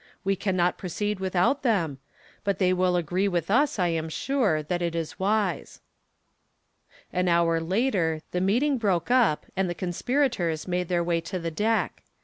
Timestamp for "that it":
4.63-4.95